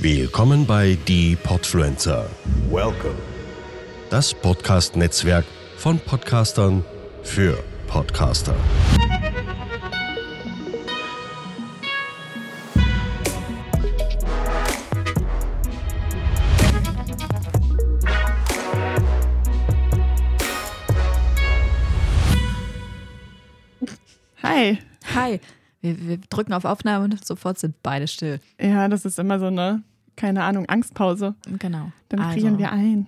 [0.00, 2.30] Willkommen bei Die Podfluencer.
[2.70, 3.16] Welcome.
[4.10, 5.44] Das Podcast-Netzwerk
[5.76, 6.84] von Podcastern
[7.24, 7.58] für
[7.88, 8.54] Podcaster.
[24.44, 24.78] Hi.
[25.16, 25.40] Hi.
[25.80, 28.40] Wir, wir drücken auf Aufnahme und sofort sind beide still.
[28.60, 29.82] Ja, das ist immer so eine,
[30.18, 31.34] keine Ahnung, Angstpause.
[31.58, 31.92] Genau.
[32.08, 33.06] Dann Also, frieren wir ein.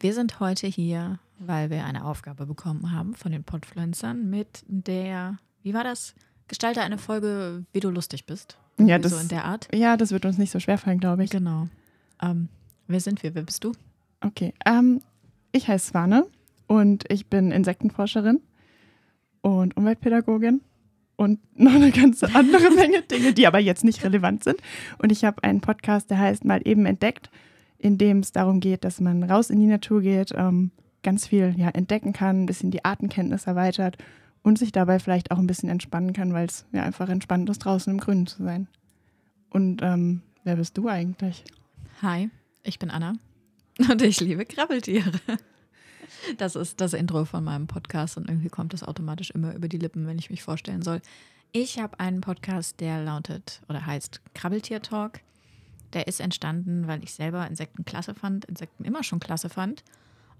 [0.00, 5.38] Wir sind heute hier, weil wir eine Aufgabe bekommen haben von den Podfluencern mit der,
[5.62, 6.14] wie war das?
[6.48, 8.56] Gestalte eine Folge, wie du lustig bist.
[8.78, 9.68] Ja, Irgendwie so das, in der Art.
[9.74, 11.30] ja, das wird uns nicht so schwer fallen, glaube ich.
[11.30, 11.68] Genau.
[12.20, 12.48] Ähm,
[12.86, 13.34] wer sind wir?
[13.34, 13.72] Wer bist du?
[14.20, 14.54] Okay.
[14.64, 15.02] Ähm,
[15.52, 16.26] ich heiße Swane
[16.66, 18.40] und ich bin Insektenforscherin
[19.40, 20.60] und Umweltpädagogin
[21.22, 24.56] und noch eine ganze andere Menge Dinge, die aber jetzt nicht relevant sind.
[24.98, 27.30] Und ich habe einen Podcast, der heißt Mal eben entdeckt,
[27.78, 30.70] in dem es darum geht, dass man raus in die Natur geht, ähm,
[31.02, 33.96] ganz viel ja, entdecken kann, ein bisschen die Artenkenntnis erweitert
[34.42, 37.60] und sich dabei vielleicht auch ein bisschen entspannen kann, weil es ja einfach entspannt ist,
[37.60, 38.68] draußen im Grünen zu sein.
[39.50, 41.44] Und ähm, wer bist du eigentlich?
[42.02, 42.30] Hi,
[42.62, 43.14] ich bin Anna
[43.90, 45.12] und ich liebe Krabbeltiere.
[46.38, 49.78] Das ist das Intro von meinem Podcast und irgendwie kommt das automatisch immer über die
[49.78, 51.00] Lippen, wenn ich mich vorstellen soll.
[51.52, 55.20] Ich habe einen Podcast, der lautet oder heißt Krabbeltier Talk.
[55.92, 59.84] Der ist entstanden, weil ich selber Insekten klasse fand, Insekten immer schon klasse fand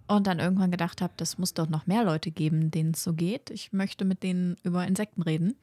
[0.06, 3.12] und dann irgendwann gedacht habe, das muss doch noch mehr Leute geben, denen es so
[3.12, 3.50] geht.
[3.50, 5.54] Ich möchte mit denen über Insekten reden.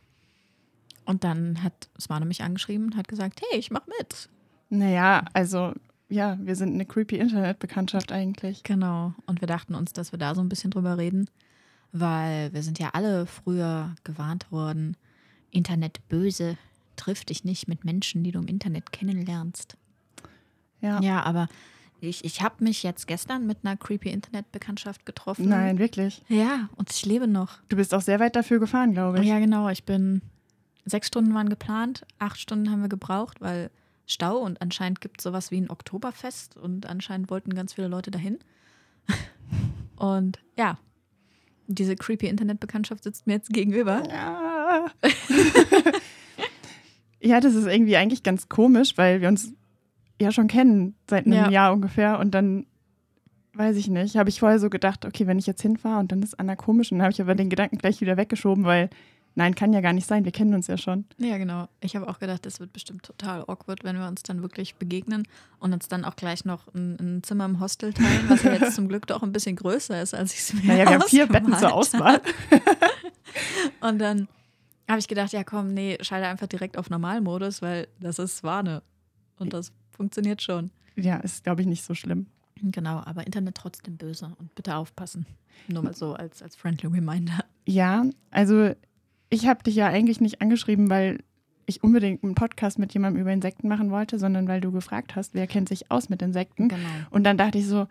[1.05, 4.29] Und dann hat Smane mich angeschrieben und hat gesagt, hey, ich mach mit.
[4.69, 5.73] Naja, also
[6.09, 8.63] ja, wir sind eine creepy Internetbekanntschaft eigentlich.
[8.63, 9.13] Genau.
[9.27, 11.29] Und wir dachten uns, dass wir da so ein bisschen drüber reden,
[11.91, 14.97] weil wir sind ja alle früher gewarnt worden,
[15.51, 16.57] Internet böse,
[16.95, 19.77] triff dich nicht mit Menschen, die du im Internet kennenlernst.
[20.81, 20.99] Ja.
[21.01, 21.47] Ja, aber
[22.01, 25.49] ich, ich habe mich jetzt gestern mit einer creepy Internetbekanntschaft getroffen.
[25.49, 26.23] Nein, wirklich.
[26.27, 27.59] Ja, und ich lebe noch.
[27.67, 29.27] Du bist auch sehr weit dafür gefahren, glaube ich.
[29.27, 29.69] Ja, genau.
[29.69, 30.21] Ich bin,
[30.85, 33.69] sechs Stunden waren geplant, acht Stunden haben wir gebraucht, weil
[34.11, 38.09] Stau und anscheinend gibt es sowas wie ein Oktoberfest und anscheinend wollten ganz viele Leute
[38.11, 38.39] dahin.
[39.97, 40.77] Und ja,
[41.67, 44.01] diese creepy Internetbekanntschaft sitzt mir jetzt gegenüber.
[44.09, 44.85] Ja.
[47.21, 49.53] ja, das ist irgendwie eigentlich ganz komisch, weil wir uns
[50.21, 51.49] ja schon kennen seit einem Ja.
[51.49, 52.65] Jahr ungefähr und dann
[53.53, 56.23] weiß ich nicht, habe ich vorher so gedacht, okay, wenn ich jetzt hinfahre und dann
[56.23, 58.89] ist Anna komisch, und dann habe ich aber den Gedanken gleich wieder weggeschoben, weil
[59.35, 61.05] nein, kann ja gar nicht sein, wir kennen uns ja schon.
[61.17, 61.67] Ja, genau.
[61.81, 65.27] Ich habe auch gedacht, das wird bestimmt total awkward, wenn wir uns dann wirklich begegnen
[65.59, 68.75] und uns dann auch gleich noch ein, ein Zimmer im Hostel teilen, was ja jetzt
[68.75, 71.27] zum Glück doch ein bisschen größer ist, als ich es mir Naja, wir haben vier
[71.27, 72.21] Betten zur Auswahl.
[73.81, 74.27] Und dann
[74.87, 78.81] habe ich gedacht, ja komm, nee, schalte einfach direkt auf Normalmodus, weil das ist Warne.
[79.37, 80.71] Und das funktioniert schon.
[80.95, 82.27] Ja, ist, glaube ich, nicht so schlimm.
[82.61, 85.25] Genau, aber Internet trotzdem böse und bitte aufpassen.
[85.67, 87.45] Nur mal so als, als friendly reminder.
[87.65, 88.73] Ja, also
[89.29, 91.19] ich habe dich ja eigentlich nicht angeschrieben, weil
[91.65, 95.35] ich unbedingt einen Podcast mit jemandem über Insekten machen wollte, sondern weil du gefragt hast,
[95.35, 96.67] wer kennt sich aus mit Insekten.
[96.67, 96.87] Genau.
[97.11, 97.87] Und dann dachte ich so,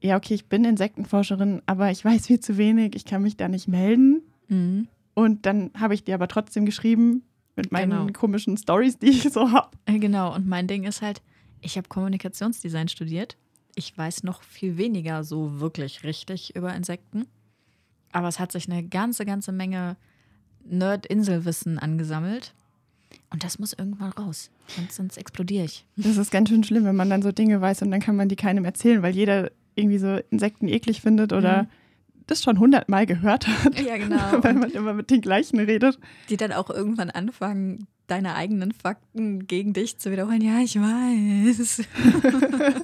[0.00, 3.48] ja, okay, ich bin Insektenforscherin, aber ich weiß viel zu wenig, ich kann mich da
[3.48, 4.22] nicht melden.
[4.48, 4.88] Mhm.
[5.14, 7.24] Und dann habe ich dir aber trotzdem geschrieben
[7.56, 8.12] mit meinen Genau.
[8.12, 9.70] komischen Stories, die ich so habe.
[9.86, 11.20] Äh, Genau, und mein Ding ist halt,
[11.60, 13.36] ich habe Kommunikationsdesign studiert.
[13.74, 17.26] Ich weiß noch viel weniger so wirklich richtig über Insekten.
[18.12, 19.96] Aber es hat sich eine ganze, ganze Menge
[20.64, 22.52] Nerd-Inselwissen angesammelt.
[23.30, 24.50] Und das muss irgendwann raus.
[24.68, 25.84] Sonst, sonst explodiere ich.
[25.96, 28.28] Das ist ganz schön schlimm, wenn man dann so Dinge weiß und dann kann man
[28.28, 31.68] die keinem erzählen, weil jeder irgendwie so Insekten eklig findet oder Mhm.
[32.26, 34.42] das schon hundertmal gehört hat, Ja, genau.
[34.42, 35.98] weil man immer mit den gleichen redet.
[36.30, 40.40] Die dann auch irgendwann anfangen, deine eigenen Fakten gegen dich zu wiederholen.
[40.40, 41.82] Ja, ich weiß.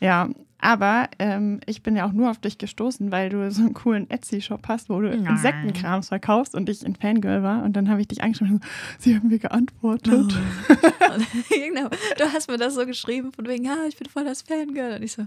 [0.00, 0.28] Ja,
[0.60, 4.10] aber ähm, ich bin ja auch nur auf dich gestoßen, weil du so einen coolen
[4.10, 5.24] Etsy-Shop hast, wo du Nein.
[5.24, 7.62] Insektenkrams verkaufst und ich ein Fangirl war.
[7.62, 8.68] Und dann habe ich dich angesprochen und so,
[8.98, 10.12] sie haben mir geantwortet.
[10.12, 10.34] Und,
[11.48, 11.88] genau.
[12.16, 14.96] Du hast mir das so geschrieben, von wegen, ja, ich bin voll das Fangirl.
[14.96, 15.26] Und ich so,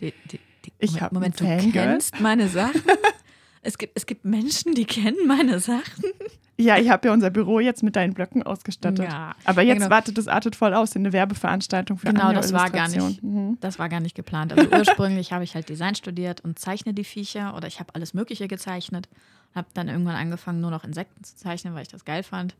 [0.00, 1.72] die, die, die, Ich Moment, Moment, du Fangirl?
[1.72, 2.82] kennst meine Sachen?
[3.62, 6.04] Es gibt, es gibt Menschen, die kennen meine Sachen.
[6.60, 9.06] Ja, ich habe ja unser Büro jetzt mit deinen Blöcken ausgestattet.
[9.06, 9.34] Ja.
[9.44, 9.90] Aber jetzt genau.
[9.90, 13.22] wartet das artet voll aus, eine Werbeveranstaltung für Genau, Anja das war gar nicht.
[13.22, 13.58] Mhm.
[13.60, 14.52] Das war gar nicht geplant.
[14.52, 18.14] Also ursprünglich habe ich halt Design studiert und zeichne die Viecher oder ich habe alles
[18.14, 19.08] Mögliche gezeichnet.
[19.54, 22.54] Habe dann irgendwann angefangen, nur noch Insekten zu zeichnen, weil ich das geil fand.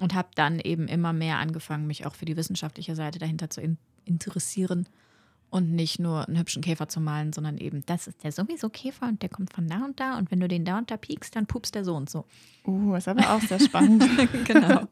[0.00, 3.60] Und habe dann eben immer mehr angefangen, mich auch für die wissenschaftliche Seite dahinter zu
[3.60, 4.86] in interessieren
[5.54, 9.06] und nicht nur einen hübschen Käfer zu malen, sondern eben, das ist der sowieso Käfer
[9.06, 11.36] und der kommt von da und da und wenn du den da und da piekst,
[11.36, 12.24] dann pupst der so und so.
[12.66, 14.04] Uh, ist aber auch sehr spannend.
[14.46, 14.88] genau.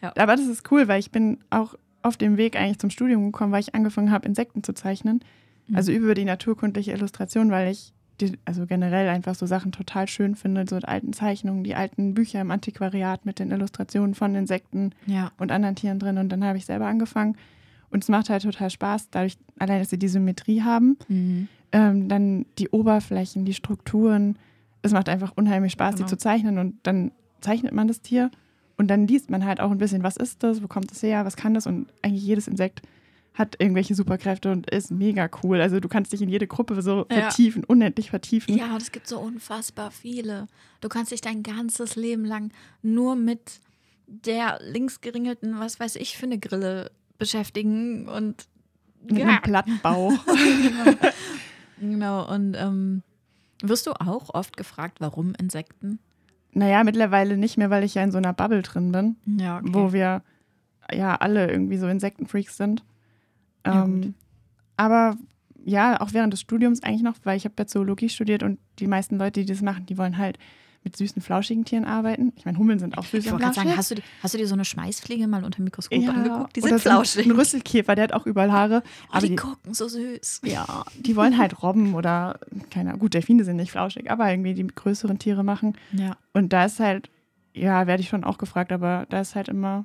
[0.00, 3.50] Aber das ist cool, weil ich bin auch auf dem Weg eigentlich zum Studium gekommen,
[3.50, 5.24] weil ich angefangen habe, Insekten zu zeichnen.
[5.66, 5.76] Mhm.
[5.76, 10.36] Also über die naturkundliche Illustration, weil ich die, also generell einfach so Sachen total schön
[10.36, 14.92] finde, so die alten Zeichnungen, die alten Bücher im Antiquariat mit den Illustrationen von Insekten
[15.06, 15.32] Ja.
[15.38, 16.18] und anderen Tieren drin.
[16.18, 17.36] Und dann habe ich selber angefangen.
[17.92, 21.48] Und es macht halt total Spaß, dadurch, allein, dass sie die Symmetrie haben, Mhm.
[21.72, 24.38] ähm, dann die Oberflächen, die Strukturen.
[24.82, 26.06] Es macht einfach unheimlich Spaß, Genau.
[26.06, 26.58] die zu zeichnen.
[26.58, 28.30] Und dann zeichnet man das Tier
[28.78, 31.24] und dann liest man halt auch ein bisschen, was ist das, wo kommt es her,
[31.24, 31.66] was kann das.
[31.66, 32.82] Und eigentlich jedes Insekt
[33.34, 35.60] hat irgendwelche Superkräfte und ist mega cool.
[35.60, 37.22] Also du kannst dich in jede Gruppe so Ja.
[37.22, 38.56] vertiefen, unendlich vertiefen.
[38.56, 40.48] Ja, und es gibt so unfassbar viele.
[40.82, 42.52] Du kannst dich dein ganzes Leben lang
[42.82, 43.60] nur mit
[44.06, 48.46] der links geringelten, was weiß ich, für eine Grille beschäftigen und
[49.04, 49.26] Mit Ja.
[49.28, 50.12] einem Plattenbauch.
[51.78, 52.32] genau.
[52.32, 53.02] Und ähm,
[53.62, 55.98] wirst du auch oft gefragt, warum Insekten?
[56.54, 59.16] naja, mittlerweile nicht mehr, weil ich ja in so einer Bubble drin bin.
[59.40, 60.22] Ja, wo wir
[60.92, 62.84] ja alle irgendwie so Insektenfreaks sind.
[63.66, 64.14] Ja, Ähm, gut.
[64.76, 65.16] aber
[65.64, 68.86] ja, auch während des Studiums eigentlich noch, weil ich habe ja Zoologie studiert und die
[68.86, 70.38] meisten Leute, die das machen, die wollen halt
[70.84, 72.32] mit süßen, flauschigen Tieren arbeiten.
[72.36, 74.46] Ich meine, Hummeln sind auch süß ich wollte gerade sagen, hast du, hast du dir
[74.46, 76.56] so eine Schmeißfliege mal unter dem Mikroskop ja, angeguckt?
[76.56, 77.26] Die sind flauschig.
[77.26, 78.82] Ein Rüsselkäfer, der hat auch überall Haare.
[78.84, 80.42] oh, aber die die, gucken so süß.
[80.44, 82.40] ja, die wollen halt Robben oder,
[82.70, 85.76] keine Ahnung, gut, Delfine sind nicht flauschig, aber irgendwie die größeren Tiere machen.
[85.92, 86.16] Ja.
[86.32, 87.10] Und da ist halt,
[87.54, 89.84] ja, werde ich schon auch gefragt, aber da ist halt immer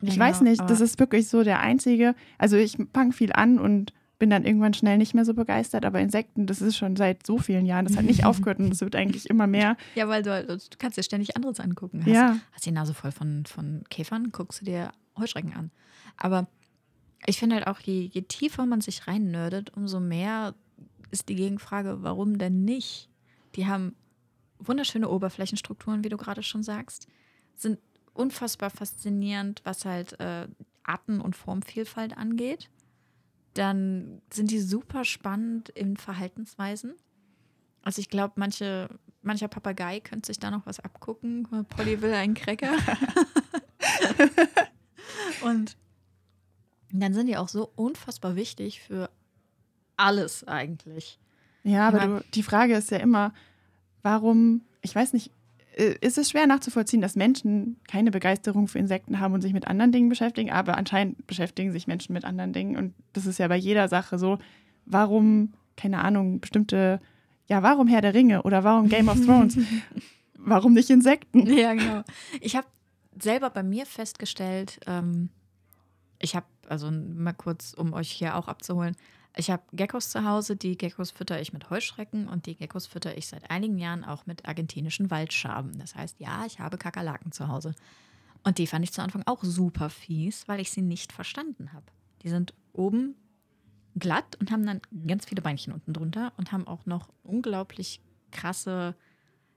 [0.00, 2.14] Ja, Ich weiß genau, nicht, das ist wirklich so der einzige.
[2.38, 6.00] Also ich fange viel an und bin dann irgendwann schnell nicht mehr so begeistert, aber
[6.00, 8.96] Insekten, das ist schon seit so vielen Jahren, das hat nicht aufgehört und es wird
[8.96, 9.76] eigentlich immer mehr.
[9.94, 12.00] Ja, weil du, du kannst dir ständig anderes angucken.
[12.00, 12.38] Hast, Ja.
[12.52, 15.70] hast die Nase voll von, von Käfern, guckst du dir Heuschrecken an.
[16.16, 16.46] Aber
[17.26, 20.54] ich finde halt auch, je, je tiefer man sich rein nerdet, umso mehr
[21.10, 23.08] ist die Gegenfrage, warum denn nicht?
[23.54, 23.94] Die haben
[24.58, 27.06] wunderschöne Oberflächenstrukturen, wie du gerade schon sagst,
[27.54, 27.78] sind
[28.14, 30.48] unfassbar faszinierend, was halt äh,
[30.84, 32.70] Arten- und Formvielfalt angeht.
[33.56, 36.94] Dann sind die super spannend in Verhaltensweisen.
[37.82, 38.88] Also ich glaube, manche,
[39.22, 41.48] mancher Papagei könnte sich da noch was abgucken.
[41.70, 42.76] Polly will einen Cracker.
[45.42, 45.76] Und
[46.92, 49.08] dann sind die auch so unfassbar wichtig für
[49.96, 51.18] alles eigentlich.
[51.62, 53.32] Ja, aber du, die Frage ist ja immer,
[54.02, 55.30] warum, ich weiß nicht,
[55.76, 59.92] ist es schwer nachzuvollziehen, dass Menschen keine Begeisterung für Insekten haben und sich mit anderen
[59.92, 63.56] Dingen beschäftigen, aber anscheinend beschäftigen sich Menschen mit anderen Dingen und das ist ja bei
[63.56, 64.38] jeder Sache so,
[64.86, 66.98] warum, keine Ahnung, bestimmte,
[67.46, 69.58] ja, warum Herr der Ringe oder warum Game of Thrones,
[70.38, 71.46] warum nicht Insekten?
[71.46, 72.02] Ja, genau.
[72.40, 72.66] Ich habe
[73.20, 75.28] selber bei mir festgestellt, ähm,
[76.18, 78.96] ich habe, also mal kurz, um euch hier auch abzuholen,
[79.36, 83.16] ich habe Geckos zu Hause, die Geckos fütter ich mit Heuschrecken und die Geckos fütter
[83.16, 85.78] ich seit einigen Jahren auch mit argentinischen Waldschaben.
[85.78, 87.74] Das heißt, ja, ich habe Kakerlaken zu Hause.
[88.44, 91.84] Und die fand ich zu Anfang auch super fies, weil ich sie nicht verstanden habe.
[92.22, 93.14] Die sind oben
[93.98, 98.94] glatt und haben dann ganz viele Beinchen unten drunter und haben auch noch unglaublich krasse,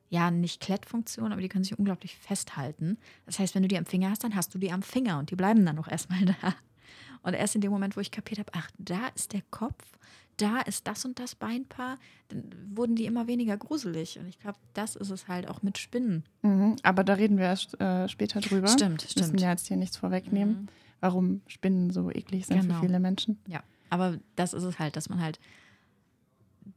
[0.09, 2.97] ja, nicht Klettfunktion, aber die können sich unglaublich festhalten.
[3.25, 5.31] Das heißt, wenn du die am Finger hast, dann hast du die am Finger und
[5.31, 6.55] die bleiben dann auch erstmal da.
[7.23, 9.83] Und erst in dem Moment, wo ich kapiert habe, ach, da ist der Kopf,
[10.37, 11.97] da ist das und das Beinpaar,
[12.29, 12.43] dann
[12.73, 14.17] wurden die immer weniger gruselig.
[14.19, 16.23] Und ich glaube, das ist es halt auch mit Spinnen.
[16.43, 18.67] Mhm, aber da reden wir erst äh, später drüber.
[18.67, 19.41] Stimmt, Wir müssen stimmt.
[19.41, 20.67] ja jetzt hier nichts vorwegnehmen, Mhm.
[21.01, 22.75] warum Spinnen so eklig sind Genau.
[22.75, 23.37] für viele Menschen.
[23.47, 25.39] Ja, aber das ist es halt, dass man halt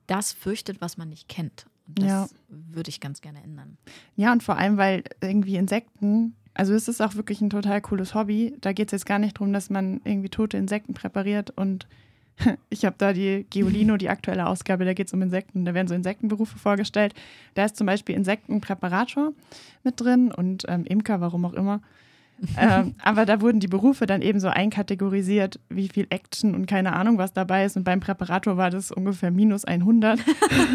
[0.07, 1.67] das fürchtet, was man nicht kennt.
[1.87, 2.29] Und das Ja.
[2.49, 3.77] würde ich ganz gerne ändern.
[4.17, 8.15] Ja, und vor allem, weil irgendwie Insekten, also es ist auch wirklich ein total cooles
[8.15, 8.55] Hobby.
[8.61, 11.87] Da geht es jetzt gar nicht darum, dass man irgendwie tote Insekten präpariert und
[12.71, 15.89] ich habe da die Geolino, die aktuelle Ausgabe, da geht es um Insekten, da werden
[15.89, 17.15] so Insektenberufe vorgestellt.
[17.55, 19.33] Da ist zum Beispiel Insektenpräparator
[19.85, 21.81] mit drin und ähm, Imker, warum auch immer.
[22.59, 26.95] ähm, aber da wurden die Berufe dann eben so einkategorisiert, wie viel Action und keine
[26.95, 27.77] Ahnung, was dabei ist.
[27.77, 30.19] Und beim Präparator war das ungefähr minus 100.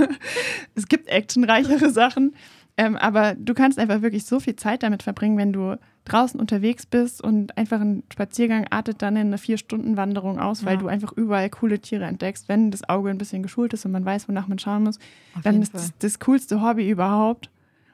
[0.76, 2.36] es gibt actionreichere Sachen.
[2.80, 6.86] Ähm, aber du kannst einfach wirklich so viel Zeit damit verbringen, wenn du draußen unterwegs
[6.86, 10.82] bist und einfach ein Spaziergang artet dann in eine Vier-Stunden-Wanderung aus, weil Ja.
[10.82, 12.48] du einfach überall coole Tiere entdeckst.
[12.48, 15.00] Wenn das Auge ein bisschen geschult ist und man weiß, wonach man schauen muss,
[15.36, 17.50] Auf dann ist das das coolste Hobby überhaupt.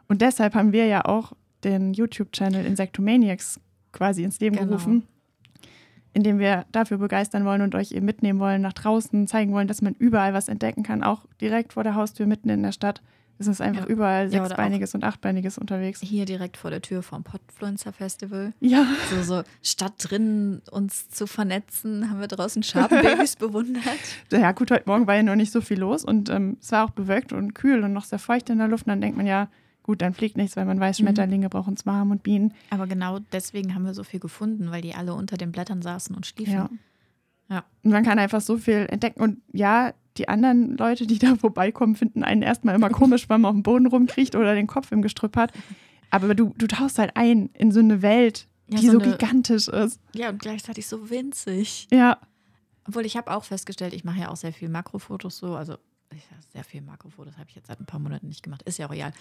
[0.10, 1.32] Und deshalb haben wir ja auch
[1.64, 3.62] den YouTube-Channel Insectomaniacs
[3.94, 4.68] quasi ins Leben Genau.
[4.68, 5.08] gerufen,
[6.14, 9.70] in dem wir dafür begeistern wollen und euch eben mitnehmen wollen nach draußen, zeigen wollen,
[9.70, 13.02] dass man überall was entdecken kann, auch direkt vor der Haustür mitten in der Stadt.
[13.40, 13.90] Es ist einfach Ja.
[13.90, 16.00] überall Ja, Sechsbeiniges und Achtbeiniges unterwegs.
[16.02, 18.54] Hier direkt vor der Tür vom Podfluencer Festival.
[18.60, 23.84] Ja, So, so statt drin uns zu vernetzen, haben wir draußen Schabenbabys bewundert.
[24.32, 26.86] ja gut, heute Morgen war ja noch nicht so viel los und ähm, es war
[26.86, 28.86] auch bewölkt und kühl und noch sehr feucht in der Luft.
[28.86, 29.50] Und dann denkt man ja,
[29.82, 31.04] gut, dann fliegt nichts, weil man weiß, Mhm.
[31.06, 32.54] Schmetterlinge brauchen es warm und Bienen.
[32.70, 36.16] Aber genau deswegen haben wir so viel gefunden, weil die alle unter den Blättern saßen
[36.16, 36.54] und schliefen.
[36.54, 36.70] Ja.
[37.50, 37.66] Ja.
[37.84, 39.22] Und man kann einfach so viel entdecken.
[39.22, 43.50] Und ja, die anderen Leute, die da vorbeikommen, finden einen erstmal immer komisch, weil man
[43.50, 45.52] auf dem Boden rumkriecht oder den Kopf im Gestrüpp hat.
[46.10, 49.12] Aber du, du tauchst halt ein in so eine Welt, Ja, die so so, eine-
[49.12, 50.00] gigantisch ist.
[50.14, 51.88] Ja, und gleichzeitig so winzig.
[51.92, 52.20] Ja,
[52.88, 55.78] Obwohl ich habe auch festgestellt, ich mache ja auch sehr viel Makrofotos so, also
[56.14, 58.86] ich, sehr viel Makrofotos habe ich jetzt seit ein paar Monaten nicht gemacht, ist ja
[58.86, 59.12] auch real.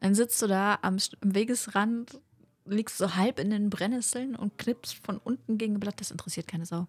[0.00, 2.18] Dann sitzt du da am, am Wegesrand,
[2.66, 6.48] liegst so halb in den Brennnesseln und knippst von unten gegen ein Blatt, das interessiert
[6.48, 6.88] keine Sau.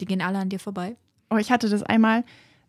[0.00, 0.96] Die gehen alle an dir vorbei.
[1.30, 2.24] Oh, ich hatte das einmal,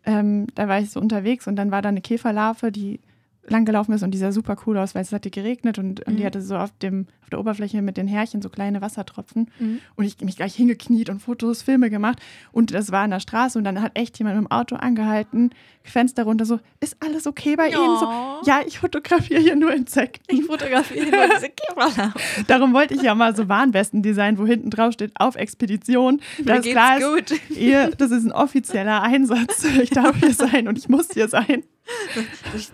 [0.06, 3.00] ähm, da war ich so unterwegs und dann war da eine Käferlarve, die
[3.48, 6.22] langgelaufen ist und die sah super cool aus, weil es hatte geregnet und, und die
[6.22, 6.26] Mhm.
[6.28, 9.50] hatte so auf, dem, auf der Oberfläche mit den Härchen so kleine Wassertropfen.
[9.60, 9.80] Mhm.
[9.96, 12.20] Und ich mich gleich hingekniet und Fotos, Filme gemacht.
[12.54, 15.50] Und das war an der Straße und dann hat echt jemand mit dem Auto angehalten,
[15.86, 18.00] Fenster runter, so, ist alles okay bei Ihnen?
[18.00, 18.06] So,
[18.46, 20.34] ja, ich fotografiere hier nur Insekten.
[20.34, 22.14] Ich fotografiere nur diese Käferlarven.
[22.48, 26.22] Darum wollte ich ja mal so Warnwesten designen, wo hinten drauf steht, auf Expedition.
[26.46, 27.58] Das geht's klar ist, gut.
[27.58, 29.66] Ihr, das ist ein offizieller Einsatz.
[29.66, 31.64] Ich darf hier sein und ich muss hier sein.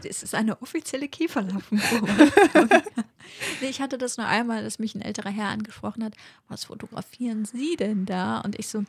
[0.03, 1.07] Es ist eine offizielle
[3.61, 6.13] nee, ich hatte das nur einmal, dass mich ein älterer Herr angesprochen hat.
[6.47, 8.41] Was fotografieren Sie denn da?
[8.41, 8.83] Und ich so,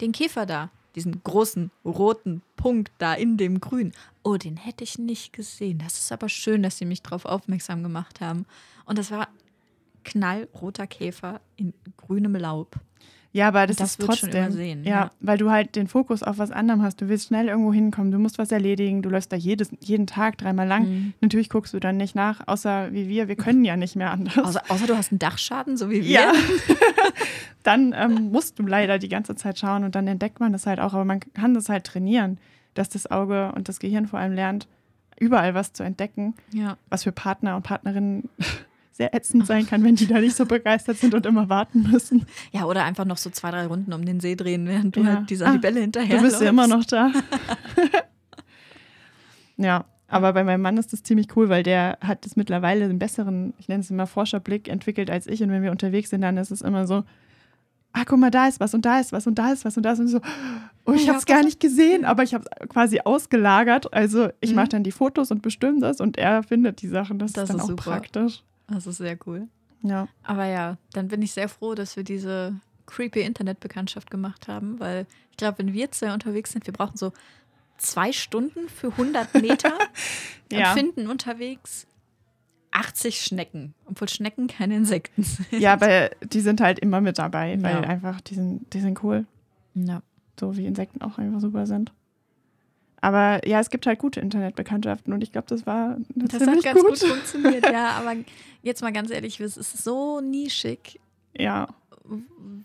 [0.00, 0.70] den Käfer da.
[0.94, 3.92] Diesen großen roten Punkt da in dem Grün.
[4.22, 5.78] Oh, den hätte ich nicht gesehen.
[5.78, 8.46] Das ist aber schön, dass Sie mich darauf aufmerksam gemacht haben.
[8.86, 9.28] Und das war
[10.04, 12.76] knallroter Käfer in grünem Laub.
[13.36, 14.30] Ja, aber das, Das ist trotzdem.
[14.30, 15.10] übersehen, ja, ja.
[15.20, 17.02] weil du halt den Fokus auf was anderem hast.
[17.02, 20.38] Du willst schnell irgendwo hinkommen, du musst was erledigen, du läufst da jedes, jeden Tag
[20.38, 20.88] dreimal lang.
[20.88, 21.14] Mhm.
[21.20, 23.28] Natürlich guckst du dann nicht nach, außer wie wir.
[23.28, 24.38] Wir können ja nicht mehr anders.
[24.38, 26.10] Außer, außer du hast einen Dachschaden, so wie wir.
[26.10, 26.32] ja.
[27.62, 30.80] dann ähm, musst du leider die ganze Zeit schauen und dann entdeckt man das halt
[30.80, 30.94] auch.
[30.94, 32.38] Aber man kann das halt trainieren,
[32.72, 34.66] dass das Auge und das Gehirn vor allem lernt,
[35.20, 36.78] überall was zu entdecken, ja.
[36.88, 38.30] was für Partner und Partnerinnen
[38.96, 42.24] sehr ätzend sein kann, wenn die da nicht so begeistert sind und immer warten müssen.
[42.52, 45.06] Ja, oder einfach noch so zwei, drei Runden um den See drehen, während du Ja.
[45.16, 47.12] halt dieser Ah, Libelle hinterher Du bist ja immer noch da.
[49.56, 52.98] ja, aber bei meinem Mann ist das ziemlich cool, weil der hat das mittlerweile einen
[52.98, 55.42] besseren, ich nenne es immer Forscherblick, entwickelt als ich.
[55.42, 57.04] Und wenn wir unterwegs sind, dann ist es immer so,
[57.92, 59.82] ah, guck mal, da ist was und da ist was und da ist was und
[59.82, 60.20] da ist und so,
[60.84, 63.92] oh, ich habe es gar nicht gesehen, aber ich habe es quasi ausgelagert.
[63.92, 64.56] Also ich Mhm.
[64.56, 67.18] mache dann die Fotos und bestimme das und er findet die Sachen.
[67.18, 67.90] Das, Das ist dann ist auch super.
[67.90, 68.42] praktisch.
[68.68, 69.48] Das ist sehr cool.
[69.82, 70.08] Ja.
[70.22, 72.54] Aber ja, dann bin ich sehr froh, dass wir diese
[72.86, 77.12] creepy Internetbekanntschaft gemacht haben, weil ich glaube, wenn wir zwei unterwegs sind, wir brauchen so
[77.78, 79.72] zwei Stunden für 100 Meter
[80.52, 80.70] Ja.
[80.72, 81.86] und finden unterwegs
[82.70, 85.46] 80 Schnecken, obwohl Schnecken keine Insekten sind.
[85.52, 87.80] ja, aber die sind halt immer mit dabei, weil Ja.
[87.82, 89.26] einfach, die sind, die sind cool.
[89.74, 90.02] Ja.
[90.40, 91.92] so wie Insekten auch einfach super sind.
[93.00, 96.64] Aber ja, es gibt halt gute Internetbekanntschaften und ich glaube, das war Das hat ziemlich
[96.64, 96.98] ganz gut.
[97.00, 97.08] gut.
[97.08, 97.90] funktioniert, ja.
[97.98, 98.14] Aber
[98.62, 100.98] jetzt mal ganz ehrlich, es ist so nischig.
[101.36, 101.68] Ja,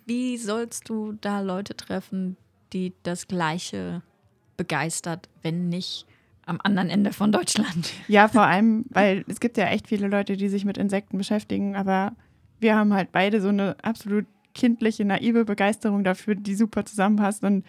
[0.05, 2.37] Wie sollst du da Leute treffen,
[2.73, 4.01] die das Gleiche
[4.57, 6.05] begeistert, wenn nicht
[6.45, 7.91] am anderen Ende von Deutschland?
[8.07, 11.75] ja, vor allem, weil es gibt ja echt viele Leute, die sich mit Insekten beschäftigen,
[11.75, 12.13] aber
[12.59, 17.65] wir haben halt beide so eine absolut kindliche, naive Begeisterung dafür, die super zusammenpasst und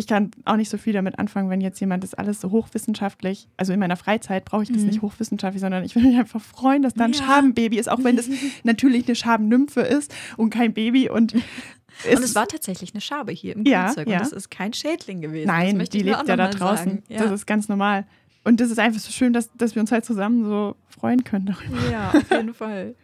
[0.00, 3.46] ich kann auch nicht so viel damit anfangen, wenn jetzt jemand das alles so hochwissenschaftlich,
[3.56, 4.88] also in meiner Freizeit brauche ich das Mhm.
[4.88, 7.18] nicht hochwissenschaftlich, sondern ich will mich einfach freuen, dass da ein Ja.
[7.24, 8.28] Schabenbaby ist, auch wenn das
[8.64, 11.42] natürlich eine Schabennymphe ist und kein Baby und Und
[12.24, 14.16] es war tatsächlich eine Schabe hier im Ja, Grünzeug ja.
[14.18, 15.46] und es ist kein Schädling gewesen.
[15.48, 17.02] Nein, die lebt ja da draußen.
[17.08, 17.18] Ja.
[17.22, 18.06] Das ist ganz normal.
[18.42, 21.44] Und das ist einfach so schön, dass, dass wir uns halt zusammen so freuen können
[21.46, 21.90] darüber.
[21.90, 22.94] ja, auf jeden Fall.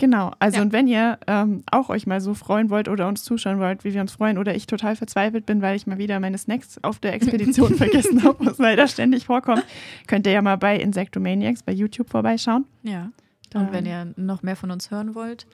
[0.00, 0.32] Genau.
[0.38, 0.62] Also Ja.
[0.62, 3.92] und wenn ihr ähm, auch euch mal so freuen wollt oder uns zuschauen wollt, wie
[3.92, 6.98] wir uns freuen, oder ich total verzweifelt bin, weil ich mal wieder meine Snacks auf
[6.98, 9.62] der Expedition vergessen habe, was leider ständig vorkommt,
[10.06, 12.64] könnt ihr ja mal bei Insectomaniacs bei YouTube vorbeischauen.
[12.82, 13.10] Ja.
[13.52, 15.46] Und wenn ihr noch mehr von uns hören wollt,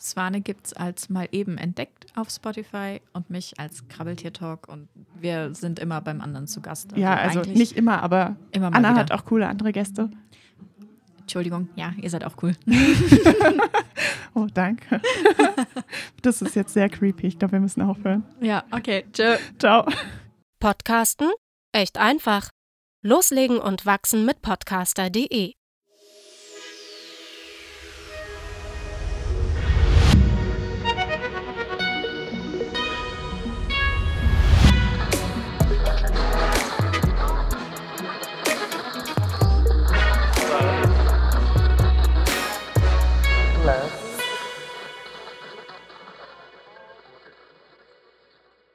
[0.00, 4.86] Swane gibt es als mal eben entdeckt auf Spotify und mich als Krabbeltier-Talk und
[5.18, 6.92] wir sind immer beim anderen zu Gast.
[6.96, 9.00] ja, also eigentlich nicht immer, aber immer mal Anna wieder.
[9.00, 10.08] hat auch coole andere Gäste.
[11.20, 12.52] Entschuldigung, ja, ihr seid auch cool.
[14.38, 15.00] Oh, danke.
[16.22, 17.26] das ist jetzt sehr creepy.
[17.26, 18.24] Ich glaube, wir müssen aufhören.
[18.40, 19.36] Ja, okay, tschö.
[19.58, 19.84] Ciao.
[20.60, 21.30] Podcasten?
[21.72, 22.50] Echt einfach.
[23.02, 25.57] Loslegen und wachsen mit podcaster.de